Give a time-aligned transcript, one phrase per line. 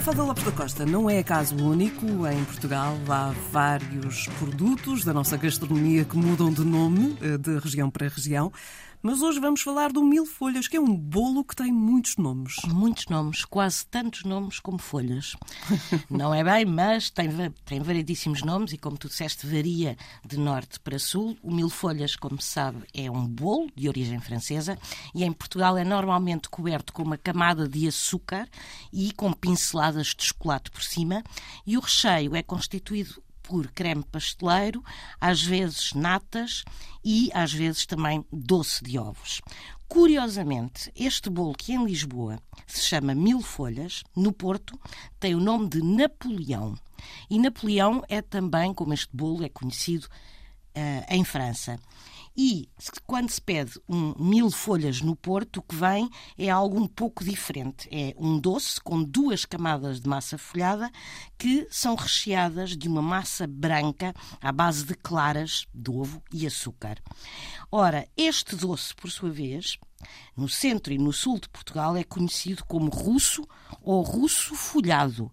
[0.00, 2.06] Mafalda Lopes da Costa não é caso único.
[2.26, 7.90] Em Portugal há vários produtos da nossa gastronomia que mudam de nome eh, de região
[7.90, 8.50] para região.
[9.02, 12.56] Mas hoje vamos falar do mil folhas, que é um bolo que tem muitos nomes.
[12.66, 15.34] Muitos nomes, quase tantos nomes como folhas.
[16.10, 17.30] Não é bem, mas tem,
[17.64, 21.34] tem variedíssimos nomes e, como tu disseste, varia de norte para sul.
[21.42, 24.78] O mil folhas, como se sabe, é um bolo de origem francesa
[25.14, 28.46] e em Portugal é normalmente coberto com uma camada de açúcar
[28.92, 31.24] e com pinceladas de chocolate por cima.
[31.66, 34.80] E o recheio é constituído por creme pasteleiro,
[35.20, 36.62] às vezes natas
[37.04, 39.40] e às vezes também doce de ovos.
[39.88, 44.78] Curiosamente, este bolo que em Lisboa se chama Mil Folhas, no Porto
[45.18, 46.78] tem o nome de Napoleão.
[47.28, 50.06] E Napoleão é também, como este bolo é conhecido
[51.08, 51.78] em França.
[52.36, 52.68] E
[53.06, 56.08] quando se pede um mil folhas no Porto, o que vem
[56.38, 57.88] é algo um pouco diferente.
[57.90, 60.90] É um doce com duas camadas de massa folhada
[61.36, 66.98] que são recheadas de uma massa branca à base de claras de ovo e açúcar.
[67.70, 69.76] Ora, este doce, por sua vez,
[70.36, 73.46] no centro e no sul de Portugal é conhecido como russo
[73.82, 75.30] ou russo folhado.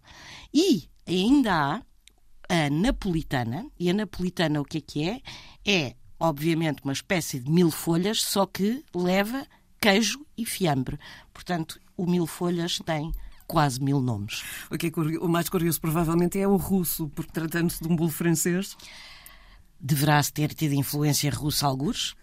[0.54, 1.82] E ainda há
[2.50, 3.66] a napolitana.
[3.80, 5.22] E a napolitana o que é que é?
[5.66, 9.46] É obviamente, uma espécie de mil folhas, só que leva
[9.80, 11.00] queijo e fiambre.
[11.34, 13.12] Portanto, o mil folhas tem
[13.46, 14.44] quase mil nomes.
[14.70, 17.96] O, que é curioso, o mais curioso provavelmente é o russo, porque tratando-se de um
[17.96, 18.76] bolo francês.
[19.80, 22.16] Deverá-se ter tido influência russa alguns,